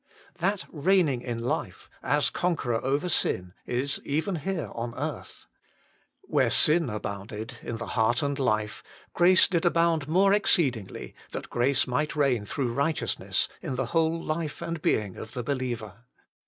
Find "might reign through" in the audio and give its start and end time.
11.85-12.73